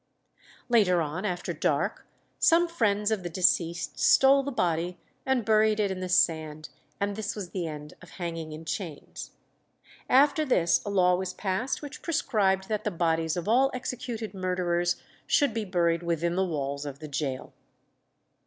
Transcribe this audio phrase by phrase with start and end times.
[0.67, 2.07] Later on, after dark,
[2.39, 7.15] some friends of the deceased stole the body and buried it in the sand, and
[7.15, 9.33] this was the end of hanging in chains.
[10.09, 14.95] After this a law was passed which prescribed that the bodies of all executed murderers
[15.27, 17.53] should be buried within the walls of the gaol.